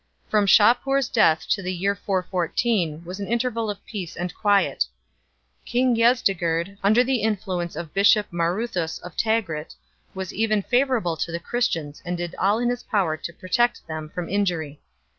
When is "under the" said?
6.81-7.21